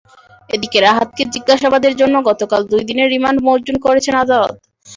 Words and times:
এদিকে 0.49 0.77
রাহাতকে 0.79 1.23
জিজ্ঞাসাবাদের 1.33 1.93
জন্য 2.01 2.15
গতকাল 2.29 2.61
দুই 2.71 2.83
দিনের 2.89 3.11
রিমান্ড 3.13 3.39
মঞ্জুর 3.47 3.77
করেছেন 3.85 4.15
আদালত। 4.23 4.55